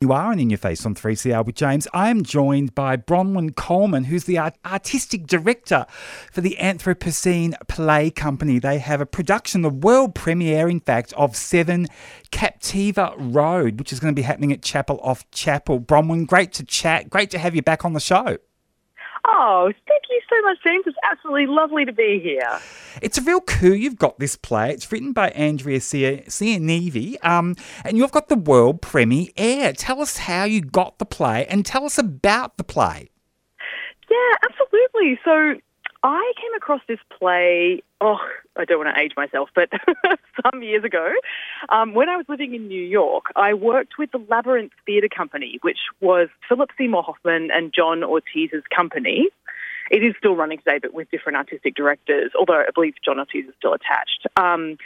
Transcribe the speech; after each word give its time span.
You 0.00 0.12
are 0.12 0.30
an 0.30 0.38
In 0.38 0.48
Your 0.48 0.58
Face 0.58 0.86
on 0.86 0.94
3CR 0.94 1.44
with 1.44 1.56
James. 1.56 1.88
I 1.92 2.08
am 2.08 2.22
joined 2.22 2.72
by 2.72 2.96
Bronwen 2.96 3.56
Coleman, 3.56 4.04
who's 4.04 4.26
the 4.26 4.38
art- 4.38 4.54
artistic 4.64 5.26
director 5.26 5.86
for 6.30 6.40
the 6.40 6.56
Anthropocene 6.60 7.56
Play 7.66 8.12
Company. 8.12 8.60
They 8.60 8.78
have 8.78 9.00
a 9.00 9.06
production, 9.06 9.62
the 9.62 9.70
world 9.70 10.14
premiere, 10.14 10.68
in 10.68 10.78
fact, 10.78 11.12
of 11.14 11.34
Seven 11.34 11.88
Captiva 12.30 13.12
Road, 13.18 13.80
which 13.80 13.92
is 13.92 13.98
going 13.98 14.14
to 14.14 14.16
be 14.16 14.22
happening 14.22 14.52
at 14.52 14.62
Chapel 14.62 15.00
off 15.02 15.28
Chapel. 15.32 15.80
Bronwen, 15.80 16.28
great 16.28 16.52
to 16.52 16.64
chat. 16.64 17.10
Great 17.10 17.30
to 17.30 17.38
have 17.40 17.56
you 17.56 17.62
back 17.62 17.84
on 17.84 17.92
the 17.92 17.98
show. 17.98 18.38
Oh, 19.30 19.70
thank 19.86 20.02
you 20.08 20.20
so 20.30 20.40
much, 20.42 20.56
James. 20.64 20.84
It's 20.86 20.96
absolutely 21.04 21.46
lovely 21.48 21.84
to 21.84 21.92
be 21.92 22.18
here. 22.18 22.58
It's 23.02 23.18
a 23.18 23.22
real 23.22 23.42
coup 23.42 23.74
you've 23.74 23.98
got 23.98 24.18
this 24.18 24.36
play. 24.36 24.72
It's 24.72 24.90
written 24.90 25.12
by 25.12 25.28
Andrea 25.30 25.80
Ciannavei, 25.80 27.22
um, 27.22 27.54
and 27.84 27.98
you've 27.98 28.10
got 28.10 28.28
the 28.28 28.36
world 28.36 28.80
premiere. 28.80 29.74
Tell 29.74 30.00
us 30.00 30.16
how 30.16 30.44
you 30.44 30.62
got 30.62 30.98
the 30.98 31.04
play 31.04 31.46
and 31.46 31.66
tell 31.66 31.84
us 31.84 31.98
about 31.98 32.56
the 32.56 32.64
play. 32.64 33.10
Yeah, 34.10 34.48
absolutely. 34.48 35.20
So 35.22 35.60
I 36.02 36.32
came 36.40 36.54
across 36.56 36.80
this 36.86 37.00
play, 37.18 37.82
oh, 38.00 38.18
I 38.56 38.64
don't 38.64 38.78
want 38.78 38.94
to 38.94 39.02
age 39.02 39.12
myself, 39.16 39.50
but 39.54 39.68
some 40.42 40.62
years 40.62 40.84
ago. 40.84 41.12
Um, 41.70 41.94
when 41.94 42.08
I 42.08 42.16
was 42.16 42.26
living 42.28 42.54
in 42.54 42.68
New 42.68 42.82
York, 42.82 43.26
I 43.34 43.54
worked 43.54 43.98
with 43.98 44.12
the 44.12 44.24
Labyrinth 44.28 44.72
Theatre 44.86 45.08
Company, 45.08 45.58
which 45.62 45.78
was 46.00 46.28
Philip 46.48 46.70
Seymour 46.78 47.02
Hoffman 47.02 47.50
and 47.52 47.72
John 47.74 48.04
Ortiz's 48.04 48.62
company. 48.74 49.28
It 49.90 50.04
is 50.04 50.14
still 50.18 50.36
running 50.36 50.58
today, 50.58 50.78
but 50.80 50.94
with 50.94 51.10
different 51.10 51.36
artistic 51.36 51.74
directors, 51.74 52.30
although 52.38 52.60
I 52.60 52.70
believe 52.72 52.94
John 53.04 53.18
Ortiz 53.18 53.46
is 53.46 53.54
still 53.58 53.72
attached. 53.72 54.26
Um, 54.36 54.76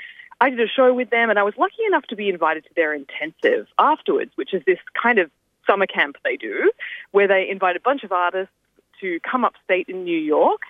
I 0.40 0.48
did 0.48 0.60
a 0.60 0.68
show 0.68 0.94
with 0.94 1.10
them, 1.10 1.28
and 1.28 1.38
I 1.38 1.42
was 1.42 1.54
lucky 1.58 1.84
enough 1.86 2.04
to 2.04 2.16
be 2.16 2.30
invited 2.30 2.64
to 2.64 2.70
their 2.74 2.94
intensive 2.94 3.66
afterwards, 3.78 4.30
which 4.36 4.54
is 4.54 4.62
this 4.64 4.78
kind 5.00 5.18
of 5.18 5.30
summer 5.66 5.86
camp 5.86 6.16
they 6.24 6.36
do, 6.36 6.72
where 7.10 7.28
they 7.28 7.48
invite 7.50 7.76
a 7.76 7.80
bunch 7.80 8.02
of 8.02 8.12
artists 8.12 8.52
to 9.00 9.20
come 9.20 9.44
upstate 9.44 9.88
in 9.88 10.04
New 10.04 10.18
York 10.18 10.62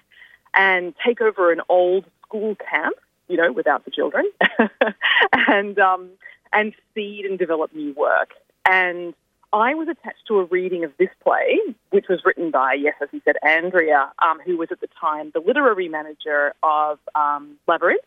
and 0.55 0.95
take 1.05 1.20
over 1.20 1.53
an 1.53 1.61
old 1.69 2.05
school 2.27 2.56
camp, 2.56 2.97
you 3.28 3.36
know, 3.36 3.53
without 3.53 3.84
the 3.84 3.91
children, 3.91 4.25
and 5.33 5.78
um, 5.78 6.11
and 6.53 6.75
seed 6.95 7.25
and 7.25 7.39
develop 7.39 7.75
new 7.75 7.92
work. 7.95 8.31
And 8.64 9.14
I 9.53 9.75
was 9.75 9.89
attached 9.89 10.27
to 10.28 10.39
a 10.39 10.45
reading 10.45 10.84
of 10.84 10.92
this 10.98 11.11
play, 11.23 11.58
which 11.91 12.06
was 12.08 12.20
written 12.25 12.50
by, 12.50 12.75
yes, 12.75 12.95
as 13.03 13.08
you 13.12 13.20
said, 13.25 13.36
Andrea, 13.42 14.11
um, 14.20 14.41
who 14.45 14.56
was 14.56 14.69
at 14.70 14.80
the 14.80 14.89
time 14.98 15.30
the 15.34 15.41
literary 15.41 15.89
manager 15.89 16.55
of 16.62 16.98
um, 17.14 17.58
Labyrinth. 17.67 18.00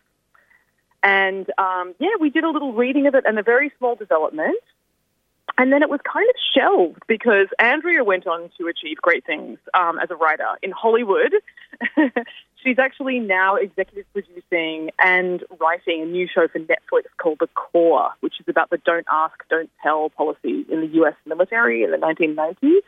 And 1.04 1.48
um, 1.56 1.94
yeah, 2.00 2.16
we 2.20 2.30
did 2.30 2.42
a 2.42 2.50
little 2.50 2.72
reading 2.72 3.06
of 3.06 3.14
it 3.14 3.24
and 3.26 3.38
a 3.38 3.42
very 3.42 3.70
small 3.78 3.94
development. 3.94 4.58
And 5.58 5.72
then 5.72 5.82
it 5.82 5.88
was 5.88 6.00
kind 6.10 6.28
of 6.28 6.36
shelved 6.54 7.02
because 7.06 7.46
Andrea 7.58 8.04
went 8.04 8.26
on 8.26 8.50
to 8.58 8.66
achieve 8.66 8.98
great 8.98 9.24
things 9.24 9.58
um, 9.72 9.98
as 9.98 10.10
a 10.10 10.16
writer 10.16 10.48
in 10.62 10.70
Hollywood. 10.70 11.32
She's 12.62 12.78
actually 12.78 13.20
now 13.20 13.54
executive 13.54 14.04
producing 14.12 14.90
and 15.02 15.42
writing 15.58 16.02
a 16.02 16.04
new 16.04 16.28
show 16.32 16.46
for 16.48 16.58
Netflix 16.58 17.04
called 17.18 17.38
The 17.40 17.46
Corps, 17.48 18.10
which 18.20 18.34
is 18.40 18.46
about 18.48 18.68
the 18.68 18.78
don't 18.78 19.06
ask, 19.10 19.34
don't 19.48 19.70
tell 19.82 20.10
policy 20.10 20.66
in 20.68 20.80
the 20.80 20.88
US 21.02 21.14
military 21.24 21.84
in 21.84 21.90
the 21.90 21.96
1990s. 21.96 22.82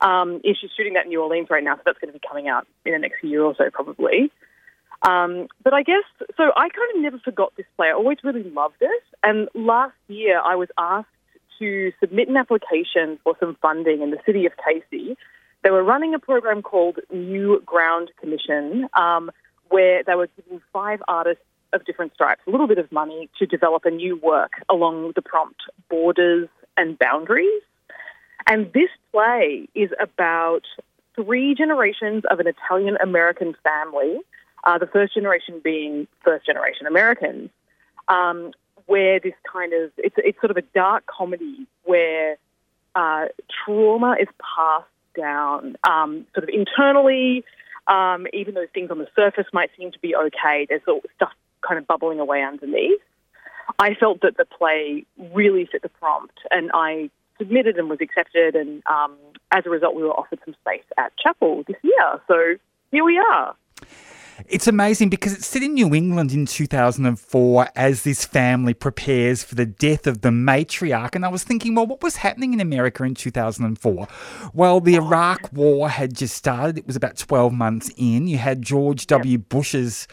Um, 0.00 0.40
she's 0.44 0.70
shooting 0.76 0.94
that 0.94 1.04
in 1.04 1.10
New 1.10 1.22
Orleans 1.22 1.48
right 1.48 1.62
now, 1.62 1.76
so 1.76 1.82
that's 1.84 1.98
going 1.98 2.12
to 2.12 2.18
be 2.18 2.26
coming 2.26 2.48
out 2.48 2.66
in 2.84 2.92
the 2.92 2.98
next 2.98 3.22
year 3.22 3.42
or 3.42 3.54
so, 3.56 3.70
probably. 3.70 4.32
Um, 5.02 5.48
but 5.62 5.74
I 5.74 5.82
guess, 5.82 6.04
so 6.36 6.44
I 6.56 6.68
kind 6.68 6.96
of 6.96 7.02
never 7.02 7.18
forgot 7.18 7.52
this 7.56 7.66
play. 7.76 7.88
I 7.88 7.92
always 7.92 8.18
really 8.24 8.42
loved 8.42 8.76
it. 8.80 9.02
And 9.22 9.48
last 9.54 9.94
year, 10.08 10.40
I 10.40 10.56
was 10.56 10.68
asked 10.78 11.08
to 11.58 11.92
submit 12.00 12.28
an 12.28 12.36
application 12.36 13.18
for 13.22 13.36
some 13.40 13.56
funding 13.60 14.02
in 14.02 14.10
the 14.10 14.18
city 14.26 14.46
of 14.46 14.52
Casey. 14.64 15.16
They 15.62 15.70
were 15.70 15.82
running 15.82 16.14
a 16.14 16.18
program 16.18 16.62
called 16.62 16.98
New 17.12 17.60
Ground 17.64 18.10
Commission, 18.20 18.88
um, 18.94 19.30
where 19.68 20.02
they 20.04 20.14
were 20.14 20.28
giving 20.36 20.60
five 20.72 21.02
artists 21.08 21.42
of 21.72 21.84
different 21.84 22.14
stripes 22.14 22.42
a 22.46 22.50
little 22.50 22.68
bit 22.68 22.78
of 22.78 22.90
money 22.92 23.28
to 23.38 23.46
develop 23.46 23.84
a 23.84 23.90
new 23.90 24.16
work 24.16 24.52
along 24.68 25.12
the 25.16 25.22
prompt 25.22 25.62
borders 25.88 26.48
and 26.76 26.98
boundaries. 26.98 27.62
And 28.46 28.72
this 28.72 28.90
play 29.10 29.68
is 29.74 29.90
about 30.00 30.62
three 31.14 31.54
generations 31.54 32.24
of 32.30 32.40
an 32.40 32.46
Italian 32.46 32.96
American 33.02 33.54
family, 33.62 34.18
uh, 34.64 34.78
the 34.78 34.86
first 34.86 35.14
generation 35.14 35.60
being 35.62 36.06
first 36.22 36.46
generation 36.46 36.86
Americans, 36.86 37.50
um, 38.08 38.52
where 38.86 39.20
this 39.20 39.34
kind 39.50 39.72
of 39.72 39.90
it's 39.98 40.14
it's 40.18 40.38
sort 40.40 40.50
of 40.50 40.56
a 40.56 40.62
dark 40.74 41.04
comedy 41.06 41.66
where 41.84 42.36
uh, 42.94 43.26
trauma 43.64 44.16
is 44.20 44.28
passed 44.56 44.88
down 45.16 45.76
um, 45.88 46.26
sort 46.34 46.44
of 46.44 46.50
internally. 46.50 47.44
Um, 47.86 48.26
even 48.32 48.54
though 48.54 48.66
things 48.72 48.90
on 48.90 48.98
the 48.98 49.08
surface 49.14 49.44
might 49.52 49.70
seem 49.76 49.92
to 49.92 49.98
be 49.98 50.16
okay, 50.16 50.66
there's 50.68 50.80
stuff 51.16 51.32
kind 51.66 51.78
of 51.78 51.86
bubbling 51.86 52.18
away 52.18 52.42
underneath. 52.42 53.00
I 53.78 53.94
felt 53.94 54.20
that 54.22 54.36
the 54.36 54.46
play 54.46 55.04
really 55.34 55.68
fit 55.70 55.82
the 55.82 55.90
prompt, 55.90 56.38
and 56.50 56.70
I 56.72 57.10
submitted 57.38 57.76
and 57.76 57.90
was 57.90 57.98
accepted, 58.00 58.54
and 58.54 58.82
um, 58.86 59.16
as 59.50 59.66
a 59.66 59.70
result, 59.70 59.94
we 59.94 60.02
were 60.02 60.12
offered 60.12 60.38
some 60.44 60.54
space 60.62 60.84
at 60.98 61.12
Chapel 61.18 61.64
this 61.66 61.76
year. 61.82 62.20
So 62.26 62.54
here 62.90 63.04
we 63.04 63.18
are. 63.18 63.54
It's 64.46 64.66
amazing 64.66 65.08
because 65.08 65.32
it's 65.32 65.46
set 65.46 65.62
in 65.62 65.72
New 65.72 65.94
England 65.94 66.30
in 66.30 66.44
2004 66.44 67.68
as 67.74 68.02
this 68.02 68.26
family 68.26 68.74
prepares 68.74 69.42
for 69.42 69.54
the 69.54 69.64
death 69.64 70.06
of 70.06 70.20
the 70.20 70.28
matriarch. 70.28 71.14
And 71.14 71.24
I 71.24 71.28
was 71.28 71.42
thinking, 71.42 71.74
well, 71.74 71.86
what 71.86 72.02
was 72.02 72.16
happening 72.16 72.52
in 72.52 72.60
America 72.60 73.04
in 73.04 73.14
2004? 73.14 74.06
Well, 74.52 74.80
the 74.80 74.96
Iraq 74.96 75.50
War 75.50 75.88
had 75.88 76.14
just 76.14 76.36
started. 76.36 76.76
It 76.76 76.86
was 76.86 76.94
about 76.94 77.16
12 77.16 77.54
months 77.54 77.90
in. 77.96 78.28
You 78.28 78.36
had 78.36 78.60
George 78.60 79.06
W. 79.06 79.38
Bush's 79.38 80.06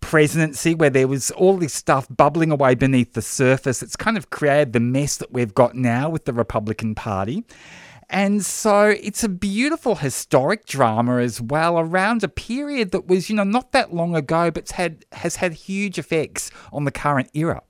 presidency 0.00 0.74
where 0.74 0.90
there 0.90 1.08
was 1.08 1.30
all 1.30 1.56
this 1.56 1.72
stuff 1.72 2.06
bubbling 2.14 2.50
away 2.50 2.74
beneath 2.74 3.14
the 3.14 3.22
surface. 3.22 3.82
It's 3.82 3.96
kind 3.96 4.18
of 4.18 4.28
created 4.28 4.74
the 4.74 4.80
mess 4.80 5.16
that 5.16 5.32
we've 5.32 5.54
got 5.54 5.74
now 5.74 6.10
with 6.10 6.26
the 6.26 6.34
Republican 6.34 6.94
Party. 6.94 7.42
And 8.10 8.44
so 8.44 8.86
it's 8.86 9.22
a 9.22 9.28
beautiful 9.28 9.96
historic 9.96 10.64
drama 10.64 11.18
as 11.18 11.40
well 11.40 11.78
around 11.78 12.24
a 12.24 12.28
period 12.28 12.90
that 12.92 13.06
was, 13.06 13.28
you 13.28 13.36
know, 13.36 13.44
not 13.44 13.72
that 13.72 13.92
long 13.92 14.16
ago, 14.16 14.50
but 14.50 14.70
had 14.70 15.04
has 15.12 15.36
had 15.36 15.52
huge 15.52 15.98
effects 15.98 16.50
on 16.72 16.84
the 16.84 16.90
current 16.90 17.30
era. 17.34 17.62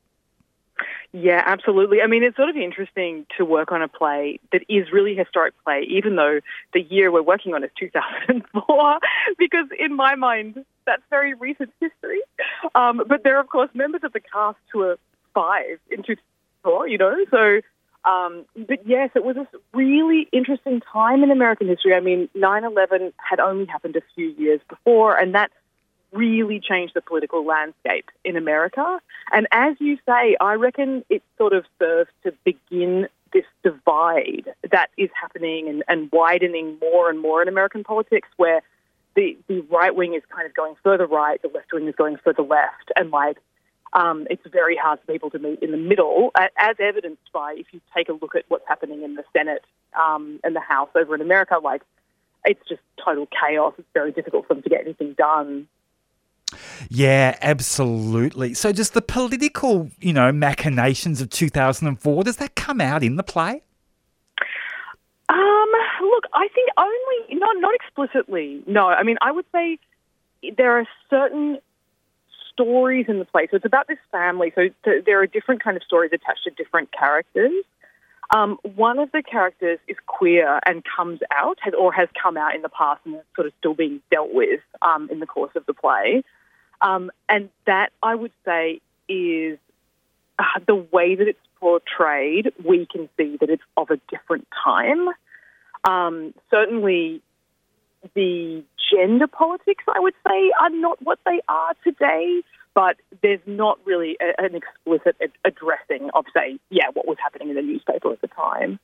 Yeah, 1.12 1.42
absolutely. 1.44 2.02
I 2.02 2.06
mean, 2.06 2.22
it's 2.22 2.36
sort 2.36 2.50
of 2.50 2.56
interesting 2.56 3.26
to 3.38 3.44
work 3.44 3.72
on 3.72 3.80
a 3.80 3.88
play 3.88 4.38
that 4.52 4.62
is 4.68 4.92
really 4.92 5.14
historic 5.14 5.54
play, 5.64 5.86
even 5.88 6.16
though 6.16 6.40
the 6.74 6.82
year 6.82 7.10
we're 7.10 7.22
working 7.22 7.54
on 7.54 7.64
is 7.64 7.70
2004, 7.78 8.98
because 9.38 9.66
in 9.78 9.96
my 9.96 10.14
mind, 10.14 10.64
that's 10.86 11.02
very 11.08 11.32
recent 11.34 11.70
history. 11.80 12.20
Um, 12.74 13.02
but 13.08 13.24
there 13.24 13.36
are, 13.36 13.40
of 13.40 13.48
course, 13.48 13.70
members 13.72 14.02
of 14.04 14.12
the 14.12 14.20
cast 14.20 14.58
who 14.70 14.82
are 14.82 14.98
five 15.32 15.80
in 15.90 16.02
2004, 16.02 16.88
you 16.88 16.98
know, 16.98 17.16
so 17.30 17.62
um, 18.08 18.46
but 18.56 18.86
yes, 18.86 19.10
it 19.14 19.22
was 19.22 19.36
a 19.36 19.46
really 19.74 20.28
interesting 20.32 20.80
time 20.80 21.22
in 21.22 21.30
American 21.30 21.68
history. 21.68 21.94
I 21.94 22.00
mean, 22.00 22.30
9 22.34 22.64
11 22.64 23.12
had 23.16 23.38
only 23.38 23.66
happened 23.66 23.96
a 23.96 24.02
few 24.14 24.28
years 24.28 24.60
before, 24.68 25.14
and 25.18 25.34
that 25.34 25.50
really 26.12 26.58
changed 26.58 26.94
the 26.94 27.02
political 27.02 27.44
landscape 27.44 28.10
in 28.24 28.36
America. 28.36 28.98
And 29.30 29.46
as 29.52 29.76
you 29.78 29.98
say, 30.06 30.36
I 30.40 30.54
reckon 30.54 31.04
it 31.10 31.22
sort 31.36 31.52
of 31.52 31.66
serves 31.78 32.08
to 32.24 32.32
begin 32.44 33.08
this 33.34 33.44
divide 33.62 34.54
that 34.70 34.88
is 34.96 35.10
happening 35.20 35.68
and, 35.68 35.84
and 35.86 36.08
widening 36.10 36.78
more 36.80 37.10
and 37.10 37.20
more 37.20 37.42
in 37.42 37.48
American 37.48 37.84
politics, 37.84 38.28
where 38.38 38.62
the, 39.16 39.36
the 39.48 39.60
right 39.70 39.94
wing 39.94 40.14
is 40.14 40.22
kind 40.34 40.46
of 40.46 40.54
going 40.54 40.76
further 40.82 41.06
right, 41.06 41.42
the 41.42 41.48
left 41.48 41.74
wing 41.74 41.86
is 41.86 41.94
going 41.94 42.16
further 42.24 42.42
left, 42.42 42.90
and 42.96 43.10
like 43.10 43.36
um, 43.92 44.26
it's 44.30 44.42
very 44.50 44.76
hard 44.76 45.00
for 45.00 45.12
people 45.12 45.30
to 45.30 45.38
meet 45.38 45.62
in 45.62 45.70
the 45.70 45.76
middle, 45.76 46.30
as 46.38 46.76
evidenced 46.78 47.32
by 47.32 47.54
if 47.56 47.66
you 47.72 47.80
take 47.96 48.08
a 48.08 48.12
look 48.12 48.34
at 48.34 48.44
what's 48.48 48.66
happening 48.68 49.02
in 49.02 49.14
the 49.14 49.24
Senate 49.32 49.64
um, 49.98 50.40
and 50.44 50.54
the 50.54 50.60
House 50.60 50.90
over 50.94 51.14
in 51.14 51.20
America. 51.20 51.56
Like, 51.62 51.82
it's 52.44 52.60
just 52.68 52.82
total 53.02 53.26
chaos. 53.26 53.74
It's 53.78 53.88
very 53.94 54.12
difficult 54.12 54.46
for 54.46 54.54
them 54.54 54.62
to 54.62 54.68
get 54.68 54.82
anything 54.82 55.14
done. 55.14 55.68
Yeah, 56.88 57.36
absolutely. 57.42 58.54
So, 58.54 58.72
does 58.72 58.90
the 58.90 59.02
political, 59.02 59.90
you 60.00 60.12
know, 60.12 60.32
machinations 60.32 61.20
of 61.20 61.30
2004 61.30 62.24
does 62.24 62.36
that 62.36 62.54
come 62.54 62.80
out 62.80 63.02
in 63.02 63.16
the 63.16 63.22
play? 63.22 63.62
Um, 65.28 65.68
look, 66.02 66.24
I 66.32 66.48
think 66.54 66.70
only 66.78 67.38
not 67.38 67.56
not 67.58 67.74
explicitly. 67.74 68.62
No, 68.66 68.88
I 68.88 69.02
mean, 69.02 69.16
I 69.20 69.30
would 69.30 69.44
say 69.52 69.78
there 70.56 70.78
are 70.78 70.86
certain 71.10 71.58
stories 72.58 73.06
in 73.08 73.18
the 73.18 73.24
play. 73.24 73.46
So 73.50 73.56
it's 73.56 73.64
about 73.64 73.86
this 73.88 73.98
family. 74.10 74.52
So 74.54 74.68
th- 74.84 75.04
there 75.04 75.20
are 75.20 75.26
different 75.26 75.62
kind 75.62 75.76
of 75.76 75.82
stories 75.82 76.10
attached 76.12 76.44
to 76.44 76.50
different 76.50 76.90
characters. 76.92 77.52
Um, 78.30 78.58
one 78.74 78.98
of 78.98 79.10
the 79.12 79.22
characters 79.22 79.78
is 79.88 79.96
queer 80.06 80.60
and 80.66 80.82
comes 80.84 81.20
out, 81.34 81.58
has, 81.62 81.72
or 81.78 81.92
has 81.92 82.08
come 82.22 82.36
out 82.36 82.54
in 82.54 82.62
the 82.62 82.68
past 82.68 83.00
and 83.04 83.14
is 83.16 83.22
sort 83.34 83.46
of 83.46 83.54
still 83.58 83.74
being 83.74 84.02
dealt 84.10 84.32
with 84.32 84.60
um, 84.82 85.08
in 85.10 85.20
the 85.20 85.26
course 85.26 85.52
of 85.54 85.64
the 85.66 85.72
play. 85.72 86.22
Um, 86.82 87.10
and 87.28 87.48
that, 87.66 87.90
I 88.02 88.14
would 88.14 88.32
say, 88.44 88.80
is 89.08 89.58
uh, 90.38 90.60
the 90.66 90.74
way 90.74 91.14
that 91.14 91.26
it's 91.26 91.38
portrayed, 91.58 92.52
we 92.64 92.86
can 92.86 93.08
see 93.16 93.38
that 93.40 93.48
it's 93.48 93.62
of 93.76 93.90
a 93.90 93.98
different 94.10 94.46
time. 94.62 95.08
Um, 95.84 96.34
certainly, 96.50 97.22
the 98.14 98.64
gender 98.92 99.26
politics, 99.26 99.84
I 99.94 100.00
would 100.00 100.14
say, 100.26 100.50
are 100.60 100.70
not 100.70 101.00
what 101.02 101.18
they 101.24 101.40
are 101.48 101.74
today, 101.84 102.42
but 102.74 102.96
there's 103.22 103.40
not 103.46 103.78
really 103.84 104.16
a, 104.20 104.42
an 104.42 104.54
explicit 104.54 105.16
addressing 105.44 106.10
of, 106.14 106.24
say, 106.34 106.58
yeah, 106.70 106.86
what 106.94 107.06
was 107.06 107.16
happening 107.22 107.50
in 107.50 107.56
the 107.56 107.62
newspaper 107.62 108.12
at 108.12 108.20
the 108.20 108.28
time. 108.28 108.78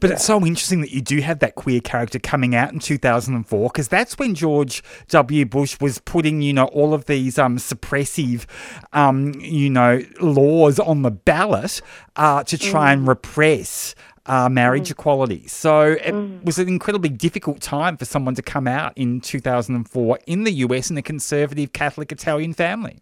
But 0.00 0.10
it's 0.10 0.24
so 0.24 0.44
interesting 0.44 0.80
that 0.80 0.90
you 0.90 1.00
do 1.00 1.20
have 1.20 1.40
that 1.40 1.54
queer 1.54 1.80
character 1.80 2.18
coming 2.18 2.54
out 2.54 2.72
in 2.72 2.78
2004 2.78 3.68
because 3.68 3.88
that's 3.88 4.18
when 4.18 4.34
George 4.34 4.82
W. 5.08 5.44
Bush 5.44 5.78
was 5.80 5.98
putting, 5.98 6.42
you 6.42 6.52
know, 6.52 6.66
all 6.66 6.94
of 6.94 7.06
these 7.06 7.38
um, 7.38 7.58
suppressive, 7.58 8.46
um, 8.92 9.34
you 9.38 9.70
know, 9.70 10.02
laws 10.20 10.78
on 10.78 11.02
the 11.02 11.10
ballot 11.10 11.80
uh, 12.16 12.42
to 12.44 12.58
try 12.58 12.90
mm. 12.90 12.92
and 12.94 13.08
repress 13.08 13.94
uh, 14.26 14.48
marriage 14.48 14.88
mm. 14.88 14.92
equality. 14.92 15.46
So 15.46 15.92
it 15.92 16.12
mm. 16.12 16.44
was 16.44 16.58
an 16.58 16.68
incredibly 16.68 17.08
difficult 17.08 17.60
time 17.60 17.96
for 17.96 18.04
someone 18.04 18.34
to 18.36 18.42
come 18.42 18.66
out 18.66 18.92
in 18.96 19.20
2004 19.20 20.18
in 20.26 20.44
the 20.44 20.52
US 20.52 20.90
in 20.90 20.98
a 20.98 21.02
conservative 21.02 21.72
Catholic 21.72 22.12
Italian 22.12 22.52
family. 22.54 23.00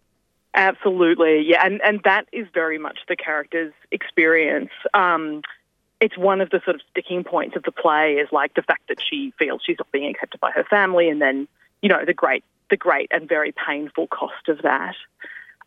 Absolutely, 0.53 1.43
yeah, 1.47 1.65
and 1.65 1.81
and 1.81 2.01
that 2.03 2.25
is 2.33 2.45
very 2.53 2.77
much 2.77 2.99
the 3.07 3.15
character's 3.15 3.71
experience. 3.91 4.71
Um, 4.93 5.43
it's 6.01 6.17
one 6.17 6.41
of 6.41 6.49
the 6.49 6.59
sort 6.65 6.75
of 6.75 6.81
sticking 6.89 7.23
points 7.23 7.55
of 7.55 7.63
the 7.63 7.71
play 7.71 8.15
is 8.15 8.27
like 8.31 8.55
the 8.55 8.63
fact 8.63 8.87
that 8.89 8.97
she 8.99 9.33
feels 9.37 9.61
she's 9.63 9.77
not 9.79 9.91
being 9.91 10.09
accepted 10.09 10.41
by 10.41 10.51
her 10.51 10.63
family, 10.63 11.07
and 11.09 11.21
then 11.21 11.47
you 11.81 11.89
know 11.89 12.03
the 12.05 12.13
great, 12.13 12.43
the 12.69 12.77
great 12.77 13.07
and 13.11 13.29
very 13.29 13.53
painful 13.65 14.07
cost 14.07 14.49
of 14.49 14.63
that. 14.63 14.95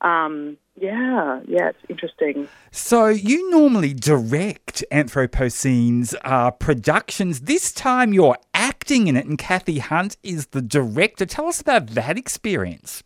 Um, 0.01 0.59
yeah, 0.79 1.41
yeah, 1.47 1.69
it's 1.69 1.79
interesting. 1.89 2.49
So 2.73 3.07
you 3.07 3.49
normally 3.51 3.95
direct 3.95 4.85
Anthropocene's 4.91 6.15
uh, 6.25 6.51
productions. 6.51 7.43
This 7.43 7.73
time 7.73 8.13
you're 8.13 8.37
acting 8.53 9.07
in 9.07 9.17
it, 9.17 9.25
and 9.25 9.39
Cathy 9.39 9.79
Hunt 9.79 10.17
is 10.23 10.49
the 10.49 10.61
director. 10.61 11.25
Tell 11.25 11.47
us 11.47 11.61
about 11.61 11.89
that 11.89 12.19
experience. 12.19 13.05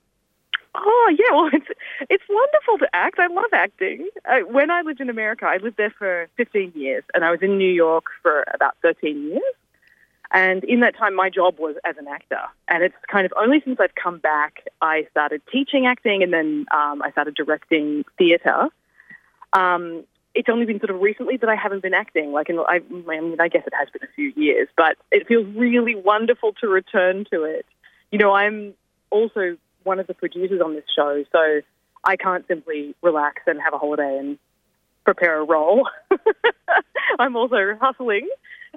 Oh 0.81 1.15
yeah, 1.19 1.35
well 1.35 1.51
it's 1.53 1.69
it's 2.09 2.25
wonderful 2.29 2.79
to 2.79 2.89
act. 2.93 3.19
I 3.19 3.27
love 3.27 3.53
acting. 3.53 4.09
Uh, 4.25 4.41
when 4.51 4.71
I 4.71 4.83
lived 4.83 5.01
in 5.01 5.11
America, 5.11 5.47
I 5.47 5.59
lived 5.59 5.77
there 5.77 5.95
for 5.97 6.29
15 6.37 6.73
years, 6.75 7.05
and 7.15 7.25
I 7.25 7.31
was 7.31 7.41
in 7.43 7.59
New 7.59 7.71
York 7.71 8.05
for 8.23 8.45
about 8.55 8.77
13 8.83 9.29
years. 9.29 9.43
And 10.31 10.63
in 10.65 10.81
that 10.81 10.97
time, 10.97 11.15
my 11.15 11.31
job 11.31 11.59
was 11.59 11.77
as 11.87 11.97
an 11.97 12.07
actor. 12.07 12.41
And 12.69 12.83
it's 12.83 12.95
kind 13.11 13.25
of 13.25 13.33
only 13.41 13.63
since 13.65 13.81
I've 13.81 13.95
come 13.95 14.19
back, 14.19 14.63
I 14.83 15.07
started 15.11 15.41
teaching 15.51 15.87
acting, 15.87 16.23
and 16.23 16.33
then 16.33 16.67
um, 16.71 17.01
I 17.03 17.11
started 17.13 17.35
directing 17.35 18.05
theatre. 18.19 18.69
Um, 19.55 20.05
it's 20.35 20.51
only 20.51 20.67
been 20.67 20.81
sort 20.81 20.91
of 20.91 21.01
recently 21.01 21.39
that 21.39 21.49
I 21.49 21.57
haven't 21.57 21.81
been 21.81 21.95
acting. 21.95 22.33
Like, 22.33 22.51
in, 22.51 22.59
I, 22.59 22.81
I 23.09 23.21
mean, 23.21 23.41
I 23.41 23.49
guess 23.49 23.63
it 23.67 23.73
has 23.79 23.89
been 23.89 24.07
a 24.07 24.13
few 24.15 24.33
years, 24.37 24.69
but 24.77 24.99
it 25.11 25.27
feels 25.27 25.47
really 25.57 25.95
wonderful 25.95 26.53
to 26.61 26.69
return 26.69 27.25
to 27.33 27.45
it. 27.45 27.65
You 28.13 28.19
know, 28.19 28.33
I'm 28.33 28.75
also 29.11 29.57
one 29.85 29.99
of 30.01 30.07
the 30.07 30.15
producers 30.15 30.61
on 30.65 30.75
this 30.75 30.85
show, 30.95 31.25
so 31.33 31.61
I 32.05 32.17
can't 32.17 32.47
simply 32.47 32.95
relax 33.03 33.43
and 33.47 33.61
have 33.61 33.75
a 33.75 33.79
holiday 33.79 34.19
and 34.19 34.39
prepare 35.05 35.41
a 35.41 35.45
role. 35.45 35.89
I'm 37.19 37.37
also 37.37 37.77
hustling. 37.81 38.29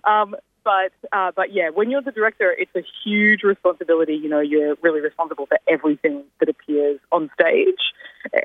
Um, 0.04 0.36
but 0.64 0.92
uh, 1.12 1.32
but 1.36 1.54
yeah, 1.54 1.70
when 1.70 1.90
you're 1.90 2.02
the 2.02 2.12
director, 2.12 2.56
it's 2.58 2.76
a 2.76 2.84
huge 3.04 3.44
responsibility. 3.44 4.14
You 4.14 4.30
know, 4.30 4.40
you're 4.40 4.76
really 4.82 5.02
responsible 5.02 5.46
for 5.48 5.58
everything 5.68 6.24
that 6.40 6.50
appears 6.50 7.00
on 7.12 7.30
stage. 7.34 7.80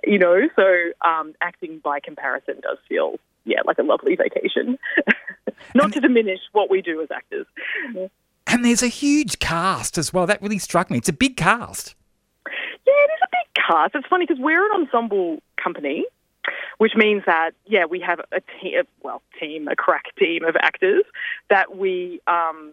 You 0.05 0.19
know, 0.19 0.49
so 0.57 1.07
um, 1.07 1.35
acting 1.43 1.81
by 1.85 2.01
comparison 2.01 2.61
does 2.63 2.79
feel 2.89 3.17
yeah 3.45 3.61
like 3.67 3.79
a 3.79 3.83
lovely 3.83 4.17
vacation. 4.17 4.79
Not 5.75 5.87
and 5.87 5.95
to 5.95 6.01
diminish 6.01 6.41
what 6.53 6.71
we 6.71 6.83
do 6.83 7.03
as 7.03 7.09
actors. 7.11 7.47
And 8.47 8.65
there's 8.65 8.83
a 8.83 8.89
huge 8.89 9.39
cast 9.39 9.99
as 9.99 10.13
well. 10.13 10.27
That 10.27 10.41
really 10.41 10.59
struck 10.59 10.91
me. 10.91 10.99
It's 10.99 11.09
a 11.09 11.13
big 11.13 11.37
cast. 11.37 11.95
Yeah, 12.47 12.93
it 12.93 13.11
is 13.11 13.21
a 13.23 13.29
big 13.33 13.46
cast. 13.57 13.95
It's 13.95 14.07
funny 14.07 14.27
because 14.27 14.43
we're 14.43 14.65
an 14.65 14.83
ensemble 14.83 15.39
company, 15.63 16.05
which 16.79 16.93
means 16.95 17.23
that 17.27 17.53
yeah, 17.67 17.87
we 17.87 18.01
have 18.01 18.21
a 18.33 18.41
team, 18.61 18.83
well, 19.03 19.23
team, 19.41 19.69
a 19.69 19.77
crack 19.77 20.15
team 20.19 20.45
of 20.45 20.57
actors 20.57 21.05
that 21.51 21.77
we 21.77 22.21
um, 22.27 22.73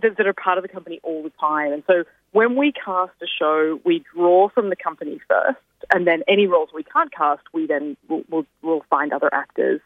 that, 0.00 0.16
that 0.16 0.26
are 0.26 0.32
part 0.32 0.58
of 0.58 0.62
the 0.62 0.68
company 0.68 1.00
all 1.02 1.22
the 1.22 1.32
time. 1.40 1.72
And 1.72 1.82
so 1.86 2.04
when 2.32 2.56
we 2.56 2.72
cast 2.72 3.12
a 3.22 3.26
show, 3.26 3.80
we 3.84 4.04
draw 4.14 4.48
from 4.48 4.70
the 4.70 4.76
company 4.76 5.20
first, 5.28 5.58
and 5.92 6.06
then 6.06 6.22
any 6.28 6.46
roles 6.46 6.70
we 6.74 6.82
can't 6.82 7.12
cast, 7.12 7.42
we 7.52 7.66
then 7.66 7.96
will 8.08 8.24
we'll, 8.30 8.46
we'll 8.62 8.84
find 8.88 9.12
other 9.12 9.32
actors 9.32 9.80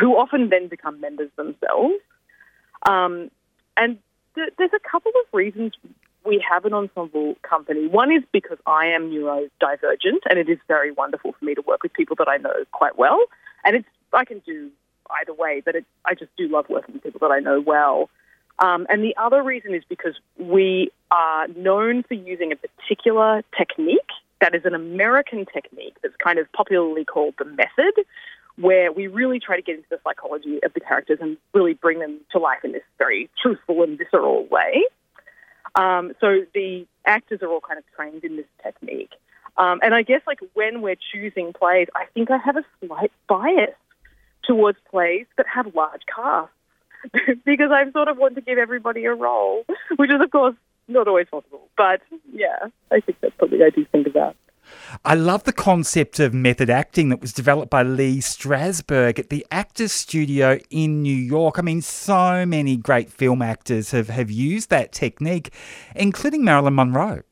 who 0.00 0.16
often 0.16 0.48
then 0.48 0.68
become 0.68 1.00
members 1.00 1.30
themselves. 1.36 1.94
Um, 2.86 3.30
and 3.76 3.98
th- 4.34 4.52
there's 4.58 4.72
a 4.74 4.88
couple 4.88 5.12
of 5.22 5.32
reasons 5.32 5.72
we 6.24 6.44
have 6.48 6.64
an 6.64 6.72
ensemble 6.72 7.36
company. 7.42 7.86
One 7.86 8.10
is 8.10 8.22
because 8.32 8.58
I 8.66 8.86
am 8.86 9.10
neurodivergent, 9.10 10.20
and 10.28 10.38
it 10.38 10.48
is 10.48 10.58
very 10.68 10.90
wonderful 10.90 11.34
for 11.38 11.44
me 11.44 11.54
to 11.54 11.62
work 11.62 11.82
with 11.82 11.92
people 11.92 12.16
that 12.16 12.28
I 12.28 12.38
know 12.38 12.64
quite 12.72 12.98
well. 12.98 13.20
And 13.64 13.76
it's 13.76 13.88
I 14.12 14.24
can 14.24 14.40
do 14.40 14.70
either 15.20 15.34
way, 15.34 15.62
but 15.64 15.74
it, 15.74 15.84
I 16.04 16.14
just 16.14 16.30
do 16.36 16.48
love 16.48 16.66
working 16.68 16.94
with 16.94 17.02
people 17.02 17.20
that 17.20 17.32
I 17.32 17.40
know 17.40 17.60
well. 17.60 18.08
Um, 18.58 18.86
and 18.88 19.02
the 19.02 19.14
other 19.16 19.42
reason 19.42 19.74
is 19.74 19.82
because 19.88 20.14
we 20.38 20.90
are 21.10 21.48
known 21.48 22.04
for 22.04 22.14
using 22.14 22.52
a 22.52 22.56
particular 22.56 23.42
technique 23.58 23.98
that 24.40 24.54
is 24.54 24.62
an 24.64 24.74
American 24.74 25.46
technique 25.46 25.96
that's 26.02 26.14
kind 26.22 26.38
of 26.38 26.50
popularly 26.52 27.04
called 27.04 27.34
the 27.38 27.44
method, 27.44 28.04
where 28.56 28.92
we 28.92 29.08
really 29.08 29.40
try 29.40 29.56
to 29.56 29.62
get 29.62 29.76
into 29.76 29.88
the 29.90 29.98
psychology 30.04 30.60
of 30.62 30.72
the 30.74 30.80
characters 30.80 31.18
and 31.20 31.36
really 31.52 31.74
bring 31.74 31.98
them 31.98 32.20
to 32.30 32.38
life 32.38 32.60
in 32.62 32.72
this 32.72 32.82
very 32.98 33.28
truthful 33.42 33.82
and 33.82 33.98
visceral 33.98 34.46
way. 34.46 34.84
Um, 35.74 36.12
so 36.20 36.44
the 36.54 36.86
actors 37.06 37.40
are 37.42 37.48
all 37.48 37.60
kind 37.60 37.78
of 37.78 37.84
trained 37.96 38.24
in 38.24 38.36
this 38.36 38.46
technique. 38.62 39.12
Um, 39.56 39.80
and 39.82 39.94
I 39.94 40.02
guess 40.02 40.22
like 40.26 40.40
when 40.54 40.82
we're 40.82 40.96
choosing 41.12 41.52
plays, 41.52 41.88
I 41.94 42.06
think 42.14 42.30
I 42.30 42.38
have 42.38 42.56
a 42.56 42.64
slight 42.80 43.12
bias 43.28 43.74
towards 44.44 44.78
plays 44.90 45.26
that 45.36 45.46
have 45.46 45.74
large 45.74 46.02
casts 46.14 46.52
because 47.44 47.70
I 47.70 47.90
sort 47.92 48.08
of 48.08 48.18
want 48.18 48.34
to 48.34 48.40
give 48.40 48.58
everybody 48.58 49.04
a 49.04 49.14
role, 49.14 49.64
which 49.96 50.10
is 50.10 50.20
of 50.20 50.30
course 50.30 50.56
not 50.88 51.08
always 51.08 51.28
possible. 51.28 51.68
But 51.76 52.00
yeah, 52.32 52.68
I 52.90 53.00
think 53.00 53.18
that's 53.20 53.38
something 53.38 53.62
I 53.62 53.70
do 53.70 53.84
think 53.86 54.06
about. 54.06 54.36
I 55.04 55.14
love 55.14 55.44
the 55.44 55.52
concept 55.52 56.20
of 56.20 56.32
method 56.34 56.70
acting 56.70 57.08
that 57.08 57.20
was 57.20 57.32
developed 57.32 57.70
by 57.70 57.82
Lee 57.82 58.18
Strasberg 58.18 59.18
at 59.18 59.30
the 59.30 59.46
Actors 59.50 59.92
Studio 59.92 60.58
in 60.70 61.02
New 61.02 61.16
York. 61.16 61.58
I 61.58 61.62
mean, 61.62 61.82
so 61.82 62.46
many 62.46 62.76
great 62.76 63.10
film 63.10 63.42
actors 63.42 63.90
have, 63.90 64.08
have 64.08 64.30
used 64.30 64.70
that 64.70 64.92
technique, 64.92 65.52
including 65.94 66.44
Marilyn 66.44 66.74
Monroe. 66.74 67.22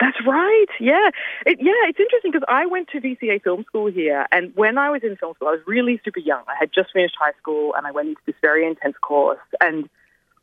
That's 0.00 0.16
right. 0.26 0.66
Yeah, 0.80 1.10
it, 1.44 1.58
yeah. 1.60 1.72
It's 1.88 2.00
interesting 2.00 2.32
because 2.32 2.46
I 2.48 2.64
went 2.64 2.88
to 2.88 3.00
VCA 3.00 3.42
Film 3.42 3.64
School 3.64 3.90
here, 3.90 4.26
and 4.32 4.50
when 4.56 4.78
I 4.78 4.88
was 4.88 5.02
in 5.02 5.14
film 5.16 5.34
school, 5.34 5.48
I 5.48 5.52
was 5.52 5.60
really 5.66 6.00
super 6.02 6.20
young. 6.20 6.42
I 6.48 6.54
had 6.58 6.70
just 6.74 6.92
finished 6.94 7.16
high 7.20 7.32
school, 7.38 7.74
and 7.76 7.86
I 7.86 7.90
went 7.90 8.08
into 8.08 8.20
this 8.24 8.34
very 8.40 8.66
intense 8.66 8.96
course. 9.02 9.38
And 9.60 9.90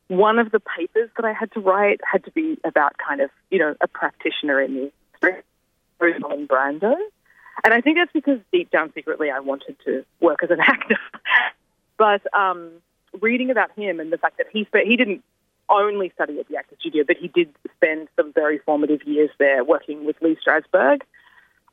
one 0.10 0.38
of 0.38 0.52
the 0.52 0.60
papers 0.60 1.10
that 1.16 1.26
I 1.26 1.34
had 1.34 1.52
to 1.54 1.60
write 1.60 2.00
had 2.10 2.24
to 2.26 2.32
be 2.32 2.60
about 2.64 2.98
kind 2.98 3.20
of 3.20 3.32
you 3.50 3.58
know 3.58 3.76
a 3.82 3.88
practitioner 3.88 4.62
in 4.62 4.76
the 4.76 4.92
Brando. 6.00 6.96
And 7.64 7.74
I 7.74 7.82
think 7.82 7.98
that's 7.98 8.12
because 8.14 8.40
deep 8.52 8.70
down 8.72 8.92
secretly 8.94 9.32
I 9.32 9.40
wanted 9.40 9.78
to 9.86 10.06
work 10.20 10.44
as 10.44 10.52
an 10.52 10.60
actor. 10.66 10.98
but 11.98 12.22
um, 12.34 12.72
reading 13.20 13.50
about 13.50 13.72
him 13.72 14.00
and 14.00 14.12
the 14.12 14.18
fact 14.18 14.38
that 14.38 14.48
he 14.52 14.66
spe- 14.66 14.86
he 14.86 14.96
didn't 14.96 15.24
only 15.70 16.12
study 16.16 16.40
at 16.40 16.48
the 16.48 16.58
Actor 16.58 16.76
Studio, 16.80 17.04
but 17.06 17.18
he 17.18 17.28
did 17.28 17.54
spend 17.76 18.08
some 18.16 18.32
very 18.34 18.58
formative 18.60 19.04
years 19.04 19.30
there 19.38 19.64
working 19.64 20.06
with 20.06 20.16
Lee 20.22 20.38
Strasberg. 20.46 21.02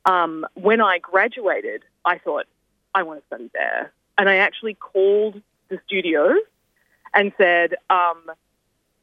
Um, 0.05 0.45
when 0.55 0.81
I 0.81 0.99
graduated, 0.99 1.83
I 2.03 2.17
thought 2.17 2.45
I 2.93 3.03
want 3.03 3.21
to 3.21 3.25
study 3.27 3.49
there, 3.53 3.91
and 4.17 4.29
I 4.29 4.37
actually 4.37 4.73
called 4.73 5.41
the 5.69 5.79
studio 5.85 6.35
and 7.13 7.31
said, 7.37 7.75
um, 7.89 8.21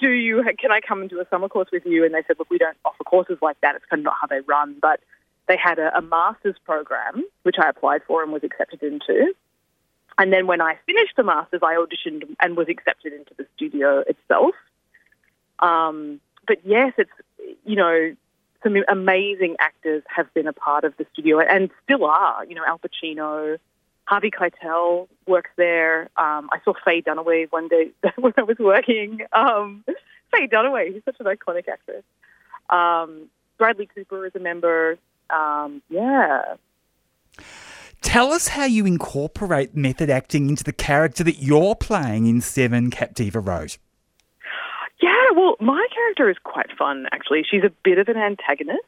"Do 0.03 0.11
you? 0.11 0.45
Can 0.59 0.71
I 0.71 0.81
come 0.81 1.01
and 1.01 1.09
do 1.09 1.21
a 1.21 1.29
summer 1.31 1.49
course 1.49 1.71
with 1.73 1.87
you?" 1.87 2.05
And 2.05 2.13
they 2.13 2.23
said, 2.27 2.37
"Look, 2.39 2.51
we 2.51 2.59
don't 2.59 2.77
offer 2.85 3.05
courses 3.05 3.39
like 3.41 3.59
that. 3.63 3.77
It's 3.77 3.87
kind 3.89 4.01
of 4.01 4.05
not 4.05 4.17
how 4.21 4.27
they 4.27 4.41
run, 4.41 4.77
but." 4.81 5.01
they 5.49 5.57
had 5.57 5.79
a, 5.79 5.97
a 5.97 6.03
master's 6.03 6.57
program, 6.65 7.25
which 7.43 7.57
I 7.59 7.69
applied 7.69 8.03
for 8.07 8.23
and 8.23 8.33
was 8.33 8.45
accepted 8.45 8.83
into. 8.83 9.35
And 10.19 10.33
then 10.33 10.47
when 10.47 10.61
I 10.61 10.79
finished 10.87 11.15
the 11.17 11.25
master's, 11.25 11.61
I 11.63 11.75
auditioned 11.75 12.25
and 12.41 12.57
was 12.57 12.69
accepted 12.69 13.13
into 13.13 13.35
the 13.37 13.47
studio 13.57 14.05
itself. 14.07 14.55
Um, 15.59 16.21
but 16.47 16.59
yes, 16.65 16.93
it's, 16.99 17.11
you 17.65 17.77
know, 17.77 18.15
some 18.63 18.77
amazing 18.89 19.57
actors 19.59 20.03
have 20.07 20.33
been 20.35 20.47
a 20.47 20.53
part 20.53 20.85
of 20.85 20.97
the 20.97 21.07
studio 21.13 21.41
and 21.41 21.71
still 21.85 22.05
are. 22.05 22.45
You 22.45 22.55
know, 22.55 22.65
Al 22.67 22.79
Pacino, 22.79 23.59
Harvey 24.05 24.31
Keitel 24.31 25.09
works 25.27 25.51
there. 25.57 26.03
Um, 26.17 26.49
I 26.53 26.59
saw 26.65 26.73
Faye 26.85 27.03
Dunaway 27.03 27.51
one 27.51 27.69
day 27.69 27.91
when 28.17 28.33
I 28.37 28.43
was 28.43 28.59
working. 28.59 29.21
Um, 29.33 29.85
Faye 30.33 30.49
Dunaway, 30.49 30.93
he's 30.93 31.05
such 31.05 31.17
an 31.21 31.27
iconic 31.27 31.69
actress. 31.69 32.05
Um, 32.71 33.29
Bradley 33.59 33.89
Cooper 33.95 34.27
is 34.27 34.33
a 34.35 34.41
member. 34.41 34.99
Um, 35.31 35.83
yeah. 35.89 36.57
Tell 38.03 38.33
us 38.33 38.49
how 38.49 38.65
you 38.65 38.85
incorporate 38.85 39.77
method 39.77 40.11
acting 40.11 40.49
into 40.49 40.65
the 40.65 40.73
character 40.73 41.23
that 41.25 41.39
you're 41.39 41.77
playing 41.77 42.27
in 42.27 42.41
Seven 42.41 42.91
Captiva 42.91 43.45
Road. 43.45 43.77
Yeah, 45.01 45.31
well, 45.37 45.57
my 45.61 45.87
character 45.95 46.29
is 46.29 46.37
quite 46.43 46.67
fun, 46.77 47.07
actually. 47.13 47.45
She's 47.49 47.63
a 47.65 47.73
bit 47.85 47.99
of 47.99 48.09
an 48.09 48.17
antagonist. 48.17 48.83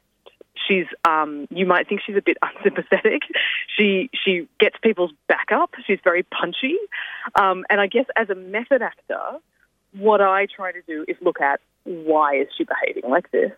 She's, 0.66 0.86
um, 1.04 1.46
you 1.50 1.66
might 1.66 1.88
think 1.88 2.00
she's 2.04 2.16
a 2.16 2.22
bit 2.22 2.36
unsympathetic. 2.42 3.22
She 3.76 4.10
she 4.24 4.48
gets 4.60 4.76
people's 4.82 5.12
back 5.28 5.48
up. 5.52 5.70
She's 5.86 5.98
very 6.02 6.22
punchy, 6.22 6.76
um, 7.34 7.64
and 7.70 7.80
I 7.80 7.86
guess 7.86 8.06
as 8.16 8.30
a 8.30 8.34
method 8.34 8.82
actor, 8.82 9.38
what 9.92 10.20
I 10.20 10.46
try 10.46 10.72
to 10.72 10.82
do 10.82 11.04
is 11.08 11.16
look 11.20 11.40
at 11.40 11.60
why 11.84 12.36
is 12.36 12.48
she 12.56 12.64
behaving 12.64 13.10
like 13.10 13.30
this. 13.30 13.52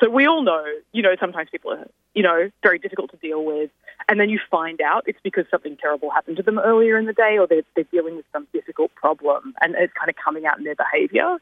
So 0.00 0.08
we 0.08 0.26
all 0.26 0.42
know, 0.42 0.64
you 0.92 1.02
know, 1.02 1.14
sometimes 1.20 1.50
people 1.50 1.72
are, 1.72 1.86
you 2.14 2.22
know, 2.22 2.50
very 2.62 2.78
difficult 2.78 3.10
to 3.10 3.16
deal 3.18 3.44
with, 3.44 3.70
and 4.08 4.18
then 4.18 4.30
you 4.30 4.40
find 4.50 4.80
out 4.80 5.04
it's 5.06 5.18
because 5.22 5.44
something 5.50 5.76
terrible 5.76 6.10
happened 6.10 6.38
to 6.38 6.42
them 6.42 6.58
earlier 6.58 6.96
in 6.96 7.04
the 7.04 7.12
day, 7.12 7.36
or 7.38 7.46
they're, 7.46 7.62
they're 7.74 7.84
dealing 7.92 8.16
with 8.16 8.24
some 8.32 8.46
difficult 8.52 8.94
problem, 8.94 9.54
and 9.60 9.74
it's 9.78 9.92
kind 9.92 10.08
of 10.08 10.16
coming 10.16 10.46
out 10.46 10.56
in 10.58 10.64
their 10.64 10.74
behaviour. 10.74 11.36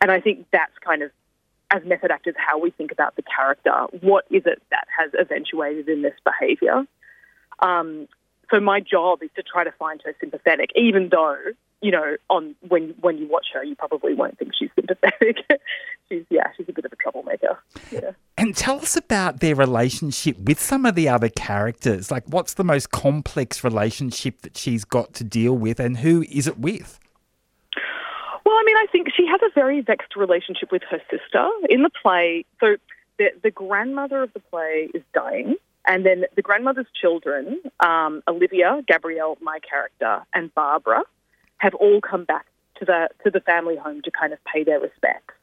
And 0.00 0.10
I 0.10 0.20
think 0.20 0.46
that's 0.52 0.72
kind 0.84 1.02
of 1.02 1.10
as 1.72 1.82
method 1.84 2.10
actors, 2.10 2.34
how 2.36 2.58
we 2.58 2.70
think 2.70 2.92
about 2.92 3.16
the 3.16 3.22
character. 3.22 3.72
What 4.00 4.24
is 4.30 4.42
it 4.46 4.62
that 4.70 4.86
has 4.96 5.10
eventuated 5.18 5.88
in 5.88 6.02
this 6.02 6.14
behaviour? 6.24 6.84
Um, 7.60 8.06
so 8.50 8.60
my 8.60 8.80
job 8.80 9.22
is 9.22 9.30
to 9.36 9.42
try 9.42 9.64
to 9.64 9.72
find 9.72 10.00
her 10.04 10.14
sympathetic, 10.20 10.70
even 10.76 11.08
though 11.10 11.36
you 11.82 11.90
know, 11.90 12.16
on 12.30 12.54
when 12.68 12.94
when 13.00 13.18
you 13.18 13.26
watch 13.26 13.48
her, 13.52 13.64
you 13.64 13.74
probably 13.74 14.14
won't 14.14 14.38
think 14.38 14.52
she's 14.56 14.70
sympathetic. 14.76 15.38
she's 16.08 16.24
yeah, 16.30 16.46
she's 16.56 16.68
a 16.68 16.72
bit 16.72 16.84
of 16.84 16.92
a 16.92 16.96
troublemaker. 16.96 17.58
Yeah. 17.90 18.12
And 18.38 18.56
tell 18.56 18.76
us 18.76 18.96
about 18.96 19.40
their 19.40 19.56
relationship 19.56 20.38
with 20.38 20.60
some 20.60 20.86
of 20.86 20.94
the 20.94 21.08
other 21.08 21.28
characters. 21.28 22.10
Like, 22.10 22.24
what's 22.28 22.54
the 22.54 22.62
most 22.62 22.92
complex 22.92 23.64
relationship 23.64 24.42
that 24.42 24.56
she's 24.56 24.84
got 24.84 25.12
to 25.14 25.24
deal 25.24 25.58
with, 25.58 25.80
and 25.80 25.98
who 25.98 26.22
is 26.30 26.46
it 26.46 26.58
with? 26.58 27.00
Well, 28.44 28.54
I 28.54 28.62
mean, 28.64 28.76
I 28.76 28.86
think 28.90 29.08
she 29.14 29.26
has 29.26 29.40
a 29.42 29.50
very 29.54 29.80
vexed 29.80 30.16
relationship 30.16 30.72
with 30.72 30.82
her 30.90 31.00
sister 31.10 31.48
in 31.68 31.82
the 31.82 31.90
play. 31.90 32.44
So 32.60 32.76
the 33.18 33.30
the 33.42 33.50
grandmother 33.50 34.22
of 34.22 34.32
the 34.32 34.40
play 34.40 34.88
is 34.94 35.02
dying. 35.14 35.56
And 35.86 36.06
then 36.06 36.24
the 36.36 36.42
grandmother's 36.42 36.86
children, 36.94 37.60
um, 37.80 38.22
Olivia, 38.28 38.82
Gabrielle, 38.86 39.36
my 39.40 39.58
character, 39.58 40.22
and 40.32 40.54
Barbara, 40.54 41.02
have 41.58 41.74
all 41.74 42.00
come 42.00 42.24
back 42.24 42.46
to 42.78 42.84
the 42.84 43.08
to 43.24 43.30
the 43.30 43.40
family 43.40 43.76
home 43.76 44.02
to 44.02 44.10
kind 44.10 44.32
of 44.32 44.38
pay 44.44 44.64
their 44.64 44.80
respects. 44.80 45.34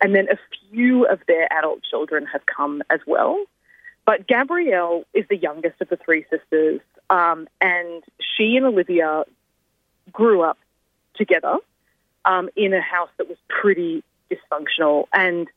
And 0.00 0.14
then 0.14 0.28
a 0.30 0.38
few 0.70 1.06
of 1.06 1.20
their 1.28 1.52
adult 1.52 1.82
children 1.82 2.26
have 2.26 2.44
come 2.46 2.82
as 2.90 3.00
well. 3.06 3.44
But 4.04 4.26
Gabrielle 4.26 5.04
is 5.14 5.24
the 5.28 5.36
youngest 5.36 5.80
of 5.80 5.88
the 5.88 5.96
three 5.96 6.24
sisters, 6.28 6.80
um, 7.08 7.46
and 7.60 8.02
she 8.18 8.56
and 8.56 8.66
Olivia 8.66 9.24
grew 10.10 10.42
up 10.42 10.58
together 11.14 11.58
um, 12.24 12.48
in 12.56 12.72
a 12.74 12.80
house 12.80 13.10
that 13.18 13.28
was 13.28 13.38
pretty 13.48 14.02
dysfunctional. 14.30 15.04
And 15.12 15.48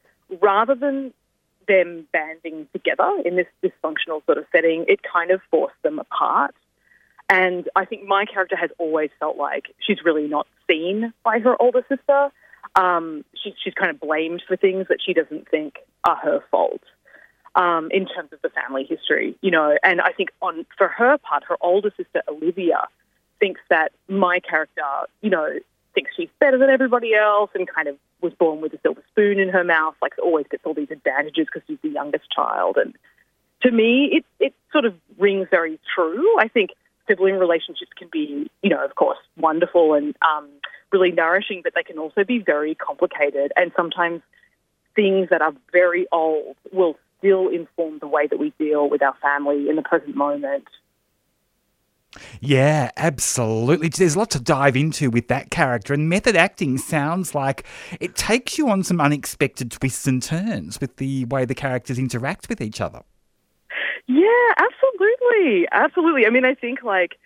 rather 0.42 0.76
than 0.76 1.14
them 1.68 2.08
banding 2.12 2.68
together 2.74 3.10
in 3.24 3.36
this 3.36 3.48
dysfunctional 3.64 4.26
sort 4.26 4.38
of 4.38 4.46
setting, 4.52 4.86
it 4.88 5.00
kind 5.04 5.32
of 5.32 5.42
forced 5.50 5.82
them 5.84 6.00
apart. 6.00 6.56
And 7.30 7.68
I 7.76 7.86
think 7.86 8.04
my 8.04 8.26
character 8.26 8.56
has 8.56 8.70
always 8.78 9.10
felt 9.20 9.38
like 9.38 9.74
she's 9.80 9.98
really 10.06 10.28
not 10.28 10.48
seen 10.70 11.12
by 11.24 11.40
her 11.40 11.60
older 11.60 11.84
sister. 11.90 12.30
Um, 12.76 13.26
she, 13.42 13.56
she's 13.64 13.74
kind 13.74 13.90
of 13.90 14.00
blamed 14.00 14.44
for 14.48 14.56
things 14.56 14.88
that 14.90 15.00
she 15.04 15.14
doesn't 15.14 15.50
think 15.50 15.80
are 16.04 16.18
her 16.18 16.44
fault 16.52 16.82
um, 17.56 17.90
in 17.92 18.06
terms 18.06 18.32
of 18.32 18.42
the 18.42 18.50
family 18.50 18.84
history, 18.84 19.36
you 19.42 19.50
know. 19.50 19.78
And 19.82 20.02
I 20.02 20.12
think 20.12 20.30
on 20.42 20.66
for 20.78 20.88
her 20.88 21.18
part, 21.18 21.44
her 21.46 21.58
older 21.62 21.92
sister 21.98 22.22
Olivia 22.28 22.88
thinks 23.40 23.62
that 23.70 23.92
my 24.08 24.40
character, 24.40 24.84
you 25.22 25.30
know, 25.30 25.60
thinks 25.96 26.12
she's 26.16 26.30
better 26.40 26.58
than 26.58 26.70
everybody 26.70 27.16
else 27.16 27.50
and 27.56 27.68
kind 27.68 27.88
of 27.88 27.96
was 28.22 28.34
born 28.34 28.62
with 28.62 28.74
a 28.74 28.80
silver 28.84 29.04
spoon 29.12 29.40
in 29.40 29.50
her 29.50 29.64
mouth, 29.64 29.96
like 30.02 30.14
always 30.22 30.46
gets 30.52 30.64
all 30.66 30.76
these 30.76 30.92
advantages 30.92 31.48
because 31.48 31.66
she's 31.68 31.80
the 31.82 31.90
youngest 31.90 32.26
child. 32.30 32.78
And 32.78 32.94
to 33.64 33.72
me, 33.72 34.10
it 34.12 34.26
it 34.40 34.54
sort 34.72 34.86
of 34.86 34.94
rings 35.18 35.48
very 35.50 35.80
true. 35.96 36.38
I 36.40 36.48
think 36.48 36.72
sibling 37.08 37.38
relationships 37.38 37.92
can 37.98 38.10
be, 38.12 38.50
you 38.62 38.70
know, 38.70 38.84
of 38.84 38.96
course, 38.96 39.18
wonderful 39.38 39.94
and 39.94 40.16
um, 40.22 40.50
really 40.92 41.12
nourishing, 41.12 41.62
but 41.64 41.74
they 41.76 41.84
can 41.84 41.98
also 41.98 42.24
be 42.24 42.40
very 42.40 42.76
complicated. 42.76 43.52
And 43.56 43.72
sometimes 43.76 44.22
things 44.96 45.30
that 45.30 45.42
are 45.42 45.54
very 45.72 46.08
old 46.12 46.56
will 46.72 46.98
still 47.20 47.48
inform 47.50 48.00
the 48.00 48.08
way 48.08 48.28
that 48.28 48.40
we 48.40 48.54
deal 48.58 48.90
with 48.90 49.02
our 49.02 49.16
family 49.22 49.70
in 49.70 49.76
the 49.76 49.82
present 49.82 50.16
moment. 50.16 50.68
Yeah, 52.40 52.92
absolutely. 52.98 53.90
There's 53.90 54.16
a 54.16 54.20
lot 54.20 54.32
to 54.32 54.40
dive 54.40 54.76
into 54.76 55.10
with 55.10 55.28
that 55.28 55.52
character, 55.52 55.94
and 55.94 56.10
method 56.10 56.36
acting 56.36 56.78
sounds 56.78 57.36
like 57.36 57.66
it 58.00 58.16
takes 58.16 58.58
you 58.58 58.70
on 58.70 58.84
some 58.84 59.02
unexpected 59.02 59.72
twists 59.72 60.08
and 60.08 60.22
turns 60.22 60.80
with 60.80 60.98
the 60.98 61.26
way 61.26 61.46
the 61.46 61.56
characters 61.56 62.00
interact 62.00 62.50
with 62.50 62.62
each 62.62 62.82
other. 62.82 63.02
Yeah, 64.08 64.54
absolutely. 64.58 65.68
Absolutely. 65.72 66.26
I 66.26 66.30
mean, 66.30 66.46
I 66.46 66.54
think 66.54 66.84
like 66.84 67.18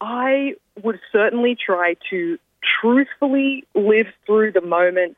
I 0.00 0.54
would 0.82 1.00
certainly 1.10 1.54
try 1.56 1.96
to 2.10 2.38
truthfully 2.62 3.64
live 3.74 4.06
through 4.26 4.52
the 4.52 4.60
moments 4.60 5.16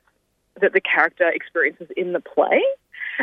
that 0.60 0.72
the 0.72 0.80
character 0.80 1.28
experiences 1.28 1.88
in 1.96 2.12
the 2.12 2.20
play. 2.20 2.62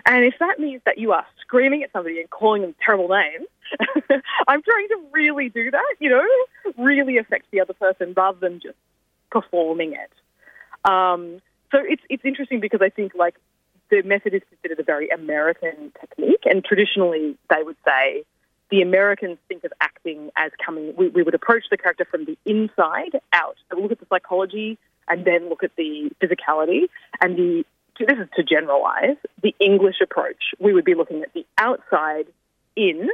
And 0.05 0.25
if 0.25 0.35
that 0.39 0.59
means 0.59 0.81
that 0.85 0.97
you 0.97 1.11
are 1.11 1.25
screaming 1.41 1.83
at 1.83 1.91
somebody 1.91 2.19
and 2.19 2.29
calling 2.29 2.61
them 2.61 2.75
terrible 2.83 3.09
names, 3.09 3.47
I'm 4.47 4.61
trying 4.61 4.87
to 4.89 4.97
really 5.11 5.49
do 5.49 5.71
that, 5.71 5.95
you 5.99 6.09
know, 6.09 6.25
really 6.77 7.17
affect 7.17 7.51
the 7.51 7.61
other 7.61 7.73
person 7.73 8.13
rather 8.15 8.39
than 8.39 8.59
just 8.59 8.77
performing 9.29 9.93
it. 9.93 10.11
Um, 10.89 11.41
so 11.71 11.79
it's 11.81 12.01
it's 12.09 12.25
interesting 12.25 12.59
because 12.59 12.81
I 12.81 12.89
think 12.89 13.13
like 13.15 13.35
the 13.89 14.01
method 14.03 14.33
is 14.33 14.41
considered 14.49 14.79
a 14.79 14.83
very 14.83 15.09
American 15.09 15.91
technique, 15.99 16.43
and 16.45 16.63
traditionally 16.63 17.37
they 17.49 17.63
would 17.63 17.77
say 17.85 18.23
the 18.71 18.81
Americans 18.81 19.37
think 19.47 19.63
of 19.63 19.73
acting 19.79 20.31
as 20.37 20.51
coming. 20.65 20.93
We, 20.97 21.09
we 21.09 21.23
would 21.23 21.35
approach 21.35 21.65
the 21.69 21.77
character 21.77 22.05
from 22.09 22.25
the 22.25 22.37
inside 22.45 23.19
out. 23.33 23.57
So 23.69 23.79
look 23.79 23.91
at 23.91 23.99
the 23.99 24.07
psychology 24.09 24.77
and 25.07 25.25
then 25.25 25.49
look 25.49 25.63
at 25.63 25.75
the 25.75 26.09
physicality. 26.21 26.87
And 27.19 27.37
the 27.37 27.65
this 27.99 28.17
is 28.17 28.27
to 28.35 28.43
generalize 28.43 29.17
the 29.41 29.55
English 29.59 29.97
approach. 30.01 30.53
We 30.59 30.73
would 30.73 30.85
be 30.85 30.95
looking 30.95 31.23
at 31.23 31.33
the 31.33 31.45
outside 31.57 32.27
in. 32.75 33.09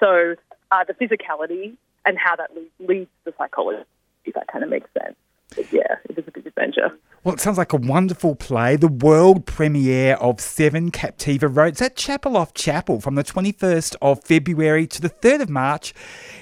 So 0.00 0.34
uh, 0.70 0.84
the 0.84 0.94
physicality 0.94 1.76
and 2.04 2.18
how 2.18 2.36
that 2.36 2.54
leads, 2.54 2.70
leads 2.80 3.10
to 3.24 3.30
the 3.30 3.34
psychology. 3.38 3.84
If 4.24 4.34
that 4.34 4.48
kind 4.48 4.62
of 4.62 4.70
makes 4.70 4.90
sense. 5.00 5.16
But 5.56 5.72
yeah, 5.72 5.96
it 6.04 6.16
was 6.16 6.26
a 6.28 6.30
big 6.30 6.46
adventure. 6.46 6.90
Well, 7.24 7.34
it 7.34 7.40
sounds 7.40 7.58
like 7.58 7.72
a 7.72 7.76
wonderful 7.76 8.36
play. 8.36 8.76
The 8.76 8.88
world 8.88 9.46
premiere 9.46 10.14
of 10.14 10.40
Seven 10.40 10.90
Captiva 10.90 11.54
Roads 11.54 11.80
at 11.80 11.96
Chapel 11.96 12.36
Off 12.36 12.54
Chapel 12.54 13.00
from 13.00 13.14
the 13.14 13.24
21st 13.24 13.96
of 14.02 14.22
February 14.22 14.86
to 14.86 15.00
the 15.00 15.10
3rd 15.10 15.42
of 15.42 15.48
March. 15.50 15.94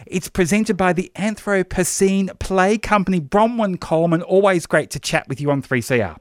It's 0.07 0.29
presented 0.29 0.77
by 0.77 0.93
the 0.93 1.11
Anthropocene 1.15 2.37
Play 2.39 2.79
Company. 2.79 3.21
Bronwen 3.21 3.81
Coleman, 3.81 4.23
always 4.23 4.67
great 4.67 4.91
to 4.91 4.99
chat 4.99 5.29
with 5.29 5.41
you 5.41 5.51
on 5.51 5.63
3CR. 5.63 6.19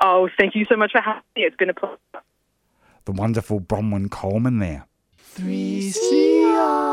Oh, 0.00 0.28
thank 0.38 0.54
you 0.54 0.64
so 0.68 0.76
much 0.76 0.92
for 0.92 1.00
having 1.00 1.22
me. 1.36 1.42
It's 1.44 1.56
been 1.56 1.70
a 1.70 1.74
pleasure. 1.74 1.96
The 3.04 3.12
wonderful 3.12 3.60
Bronwen 3.60 4.10
Coleman 4.10 4.58
there. 4.58 4.86
3CR. 5.36 6.88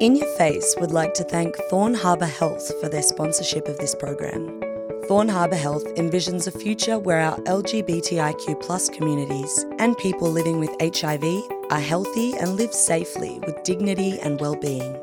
In 0.00 0.16
Your 0.16 0.28
Face 0.38 0.74
would 0.78 0.92
like 0.92 1.14
to 1.14 1.24
thank 1.24 1.54
Thorn 1.68 1.94
Harbour 1.94 2.26
Health 2.26 2.72
for 2.80 2.88
their 2.88 3.02
sponsorship 3.02 3.68
of 3.68 3.76
this 3.78 3.94
program. 3.94 4.60
Thorn 5.08 5.28
Harbour 5.28 5.56
Health 5.56 5.84
envisions 5.96 6.46
a 6.46 6.52
future 6.56 6.98
where 6.98 7.20
our 7.20 7.36
LGBTIQ 7.40 8.60
plus 8.60 8.88
communities 8.88 9.66
and 9.78 9.98
people 9.98 10.30
living 10.30 10.60
with 10.60 10.70
HIV 10.80 11.24
are 11.70 11.80
healthy 11.80 12.34
and 12.36 12.56
live 12.56 12.72
safely 12.72 13.40
with 13.40 13.62
dignity 13.62 14.18
and 14.20 14.40
well-being. 14.40 14.96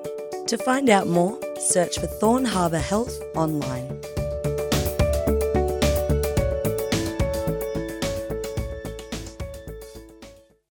To 0.47 0.57
find 0.57 0.89
out 0.89 1.07
more, 1.07 1.37
search 1.59 1.99
for 1.99 2.07
Thorn 2.07 2.45
Harbour 2.45 2.79
Health 2.79 3.21
online. 3.35 3.96